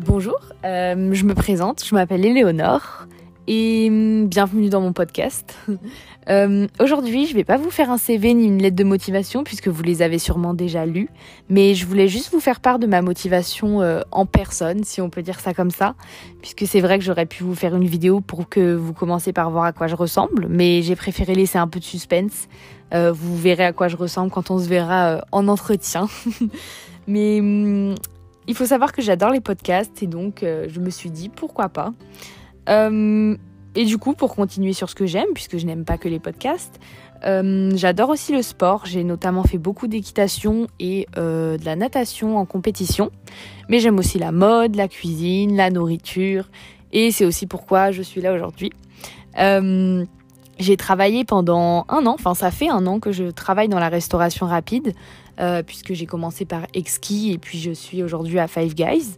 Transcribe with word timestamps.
bonjour, 0.00 0.40
euh, 0.64 1.10
je 1.12 1.24
me 1.24 1.34
présente, 1.34 1.84
je 1.84 1.94
m'appelle 1.94 2.24
Éléonore 2.24 3.06
et 3.46 3.88
hum, 3.90 4.28
bienvenue 4.28 4.68
dans 4.68 4.80
mon 4.80 4.92
podcast. 4.92 5.56
Euh, 6.28 6.68
Aujourd'hui, 6.78 7.26
je 7.26 7.34
vais 7.34 7.42
pas 7.42 7.56
vous 7.56 7.70
faire 7.70 7.90
un 7.90 7.96
CV 7.96 8.34
ni 8.34 8.44
une 8.44 8.62
lettre 8.62 8.76
de 8.76 8.84
motivation 8.84 9.42
puisque 9.42 9.66
vous 9.66 9.82
les 9.82 10.00
avez 10.00 10.20
sûrement 10.20 10.54
déjà 10.54 10.86
lus, 10.86 11.08
mais 11.48 11.74
je 11.74 11.86
voulais 11.86 12.06
juste 12.06 12.30
vous 12.30 12.38
faire 12.38 12.60
part 12.60 12.78
de 12.78 12.86
ma 12.86 13.02
motivation 13.02 13.80
euh, 13.80 14.02
en 14.12 14.26
personne, 14.26 14.84
si 14.84 15.00
on 15.00 15.10
peut 15.10 15.22
dire 15.22 15.40
ça 15.40 15.54
comme 15.54 15.72
ça, 15.72 15.94
puisque 16.40 16.68
c'est 16.68 16.80
vrai 16.80 16.98
que 17.00 17.04
j'aurais 17.04 17.26
pu 17.26 17.42
vous 17.42 17.56
faire 17.56 17.74
une 17.74 17.86
vidéo 17.86 18.20
pour 18.20 18.48
que 18.48 18.74
vous 18.76 18.92
commenciez 18.92 19.32
par 19.32 19.50
voir 19.50 19.64
à 19.64 19.72
quoi 19.72 19.88
je 19.88 19.96
ressemble, 19.96 20.46
mais 20.48 20.82
j'ai 20.82 20.94
préféré 20.94 21.34
laisser 21.34 21.58
un 21.58 21.66
peu 21.66 21.80
de 21.80 21.84
suspense. 21.84 22.48
Vous 22.92 23.36
verrez 23.36 23.64
à 23.64 23.72
quoi 23.72 23.88
je 23.88 23.96
ressemble 23.96 24.30
quand 24.30 24.50
on 24.52 24.58
se 24.58 24.68
verra 24.68 25.24
en 25.32 25.48
entretien. 25.48 26.06
mais 27.08 27.40
hum, 27.40 27.94
il 28.46 28.54
faut 28.54 28.66
savoir 28.66 28.92
que 28.92 29.02
j'adore 29.02 29.30
les 29.30 29.40
podcasts 29.40 30.02
et 30.02 30.06
donc 30.06 30.42
euh, 30.42 30.66
je 30.68 30.80
me 30.80 30.90
suis 30.90 31.10
dit 31.10 31.28
pourquoi 31.28 31.68
pas. 31.68 31.92
Euh, 32.68 33.36
et 33.74 33.84
du 33.84 33.98
coup, 33.98 34.14
pour 34.14 34.34
continuer 34.34 34.72
sur 34.72 34.90
ce 34.90 34.94
que 34.94 35.06
j'aime, 35.06 35.28
puisque 35.34 35.56
je 35.56 35.66
n'aime 35.66 35.84
pas 35.84 35.96
que 35.96 36.08
les 36.08 36.18
podcasts, 36.18 36.80
euh, 37.24 37.70
j'adore 37.76 38.08
aussi 38.08 38.32
le 38.32 38.42
sport. 38.42 38.86
J'ai 38.86 39.04
notamment 39.04 39.44
fait 39.44 39.58
beaucoup 39.58 39.86
d'équitation 39.86 40.66
et 40.80 41.06
de 41.16 41.64
la 41.64 41.76
natation 41.76 42.36
en 42.36 42.46
compétition. 42.46 43.10
Mais 43.68 43.78
j'aime 43.78 43.98
aussi 43.98 44.18
la 44.18 44.32
mode, 44.32 44.74
la 44.74 44.88
cuisine, 44.88 45.56
la 45.56 45.70
nourriture. 45.70 46.50
Et 46.92 47.12
c'est 47.12 47.24
aussi 47.24 47.46
pourquoi 47.46 47.92
je 47.92 48.02
suis 48.02 48.20
là 48.20 48.32
aujourd'hui. 48.34 48.72
J'ai 50.60 50.76
travaillé 50.76 51.24
pendant 51.24 51.86
un 51.88 52.06
an, 52.06 52.14
enfin 52.14 52.34
ça 52.34 52.50
fait 52.50 52.68
un 52.68 52.86
an 52.86 53.00
que 53.00 53.10
je 53.10 53.24
travaille 53.24 53.68
dans 53.68 53.78
la 53.78 53.88
restauration 53.88 54.46
rapide, 54.46 54.94
euh, 55.40 55.62
puisque 55.62 55.94
j'ai 55.94 56.06
commencé 56.06 56.44
par 56.44 56.66
Exki 56.74 57.32
et 57.32 57.38
puis 57.38 57.58
je 57.58 57.72
suis 57.72 58.02
aujourd'hui 58.02 58.38
à 58.38 58.46
Five 58.46 58.74
Guys, 58.74 59.16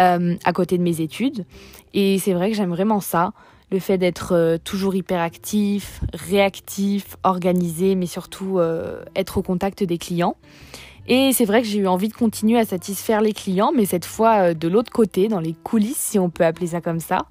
euh, 0.00 0.36
à 0.44 0.52
côté 0.52 0.78
de 0.78 0.82
mes 0.82 1.00
études. 1.00 1.44
Et 1.94 2.18
c'est 2.18 2.34
vrai 2.34 2.50
que 2.50 2.56
j'aime 2.56 2.70
vraiment 2.70 3.00
ça, 3.00 3.32
le 3.72 3.78
fait 3.78 3.98
d'être 3.98 4.34
euh, 4.34 4.58
toujours 4.62 4.94
hyper 4.94 5.20
actif, 5.20 6.00
réactif, 6.12 7.16
organisé, 7.24 7.94
mais 7.94 8.06
surtout 8.06 8.58
euh, 8.58 9.02
être 9.16 9.38
au 9.38 9.42
contact 9.42 9.82
des 9.82 9.98
clients. 9.98 10.36
Et 11.08 11.32
c'est 11.32 11.44
vrai 11.44 11.62
que 11.62 11.68
j'ai 11.68 11.78
eu 11.78 11.86
envie 11.86 12.08
de 12.08 12.14
continuer 12.14 12.58
à 12.58 12.64
satisfaire 12.64 13.20
les 13.20 13.32
clients, 13.32 13.72
mais 13.74 13.86
cette 13.86 14.04
fois 14.04 14.50
euh, 14.50 14.54
de 14.54 14.68
l'autre 14.68 14.92
côté, 14.92 15.28
dans 15.28 15.40
les 15.40 15.54
coulisses, 15.54 15.96
si 15.96 16.18
on 16.18 16.30
peut 16.30 16.44
appeler 16.44 16.68
ça 16.68 16.80
comme 16.80 17.00
ça, 17.00 17.26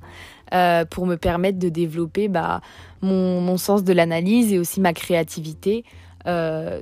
euh, 0.53 0.83
pour 0.86 1.05
me 1.05 1.16
permettre 1.16 1.58
de 1.58 1.69
développer 1.69 2.28
bah, 2.28 2.61
mon, 3.02 3.58
sens 3.58 3.83
de 3.83 3.94
l'analyse 3.94 4.52
et 4.52 4.59
aussi 4.59 4.81
ma 4.81 4.94
créativité. 4.94 5.86
euh, 6.28 6.81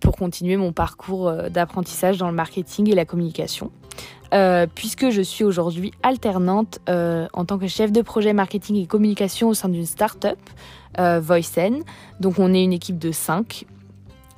pour 0.00 0.16
continuer 0.16 0.56
mon 0.56 0.72
parcours 0.72 1.32
d'apprentissage 1.50 2.18
dans 2.18 2.28
le 2.28 2.34
marketing 2.34 2.90
et 2.90 2.94
la 2.94 3.04
communication. 3.04 3.70
Puisque 4.74 5.10
je 5.10 5.22
suis 5.22 5.44
aujourd'hui 5.44 5.92
alternante 6.02 6.80
en 6.88 7.44
tant 7.44 7.58
que 7.58 7.68
chef 7.68 7.92
de 7.92 8.02
projet 8.02 8.32
marketing 8.32 8.76
et 8.76 8.86
communication 8.86 9.48
au 9.48 9.54
sein 9.54 9.68
d'une 9.68 9.86
start-up, 9.86 10.38
Voicen. 10.98 11.84
Donc 12.20 12.38
on 12.38 12.52
est 12.52 12.62
une 12.62 12.72
équipe 12.72 12.98
de 12.98 13.12
5 13.12 13.66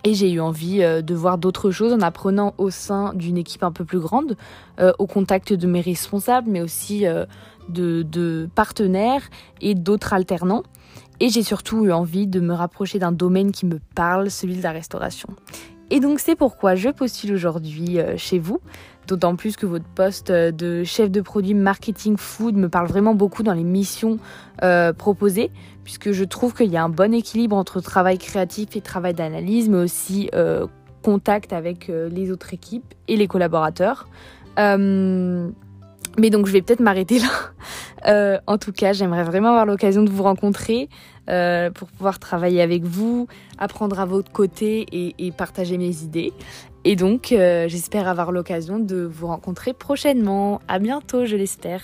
et 0.05 0.15
j'ai 0.15 0.31
eu 0.31 0.41
envie 0.41 0.83
euh, 0.83 1.03
de 1.03 1.15
voir 1.15 1.39
d'autres 1.39 1.71
choses 1.71 1.93
en 1.93 2.01
apprenant 2.01 2.55
au 2.59 2.71
sein 2.71 3.13
d'une 3.15 3.37
équipe 3.37 3.63
un 3.63 3.73
peu 3.73 3.85
plus 3.85 4.01
grande, 4.01 4.37
euh, 4.81 4.93
au 4.99 5.07
contact 5.07 5.53
de 5.53 5.67
mes 5.67 5.81
responsables, 5.81 6.51
mais 6.51 6.61
aussi 6.61 7.07
euh, 7.07 7.27
de, 7.69 8.03
de 8.03 8.49
partenaires 8.55 9.29
et 9.61 9.75
d'autres 9.75 10.13
alternants. 10.13 10.63
Et 11.21 11.29
j'ai 11.29 11.43
surtout 11.43 11.85
eu 11.85 11.93
envie 11.93 12.27
de 12.27 12.41
me 12.41 12.55
rapprocher 12.55 12.99
d'un 12.99 13.13
domaine 13.13 13.53
qui 13.53 13.67
me 13.67 13.79
parle, 13.95 14.31
celui 14.31 14.57
de 14.57 14.63
la 14.63 14.73
restauration. 14.73 15.29
Et 15.91 15.99
donc 15.99 16.21
c'est 16.21 16.37
pourquoi 16.37 16.77
je 16.77 16.89
postule 16.89 17.35
aujourd'hui 17.35 17.99
euh, 17.99 18.17
chez 18.17 18.39
vous, 18.39 18.61
d'autant 19.09 19.35
plus 19.35 19.57
que 19.57 19.67
votre 19.67 19.85
poste 19.85 20.31
euh, 20.31 20.53
de 20.53 20.85
chef 20.85 21.11
de 21.11 21.21
produit 21.21 21.55
marketing 21.55 22.17
food 22.17 22.57
me 22.57 22.69
parle 22.69 22.87
vraiment 22.87 23.15
beaucoup 23.15 23.43
dans 23.43 23.55
les 23.55 23.65
missions 23.65 24.19
euh, 24.63 24.93
proposées, 24.93 25.51
puisque 25.83 26.13
je 26.13 26.23
trouve 26.25 26.55
qu'il 26.55 26.71
y 26.71 26.77
a 26.77 26.85
un 26.85 26.89
bon 26.89 27.13
équilibre 27.13 27.57
entre 27.57 27.81
travail 27.81 28.19
créatif 28.19 28.77
et 28.77 28.81
travail 28.81 29.15
d'analyse, 29.15 29.69
mais 29.69 29.79
aussi 29.79 30.31
contact 31.03 31.53
avec 31.53 31.89
les 31.89 32.31
autres 32.31 32.55
équipes 32.55 32.95
et 33.09 33.17
les 33.17 33.27
collaborateurs. 33.27 34.07
Mais 34.59 36.31
donc 36.31 36.47
je 36.47 36.53
vais 36.53 36.63
peut-être 36.63 36.81
m'arrêter 36.81 37.19
là. 38.05 38.41
En 38.47 38.59
tout 38.59 38.73
cas, 38.73 38.93
j'aimerais 38.93 39.25
vraiment 39.25 39.49
avoir 39.49 39.67
l'occasion 39.67 40.03
de 40.03 40.11
vous 40.11 40.23
rencontrer 40.23 40.89
euh, 41.31 41.71
pour 41.71 41.89
pouvoir 41.89 42.19
travailler 42.19 42.61
avec 42.61 42.83
vous, 42.83 43.29
apprendre 43.59 44.01
à 44.01 44.05
votre 44.05 44.33
côté 44.33 44.87
et, 44.93 45.33
partager 45.33 45.79
mes 45.79 46.03
idées. 46.03 46.33
Et 46.85 46.97
donc, 46.97 47.33
euh, 47.33 47.69
j'espère 47.69 48.09
avoir 48.09 48.33
l'occasion 48.33 48.79
de 48.79 49.03
vous 49.03 49.29
rencontrer 49.29 49.73
prochainement. 49.73 50.61
À 50.67 50.79
bientôt, 50.79 51.27
je 51.27 51.37
l'espère. 51.37 51.83